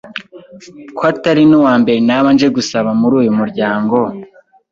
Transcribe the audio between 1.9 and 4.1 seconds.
naba nje gusaba muri uyu muryango